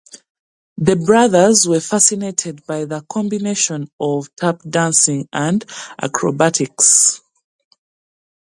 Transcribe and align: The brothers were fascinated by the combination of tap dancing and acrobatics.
The 0.79 0.95
brothers 0.95 1.67
were 1.67 1.79
fascinated 1.79 2.65
by 2.65 2.85
the 2.85 3.01
combination 3.01 3.91
of 3.99 4.35
tap 4.35 4.57
dancing 4.67 5.29
and 5.31 5.63
acrobatics. 6.01 7.21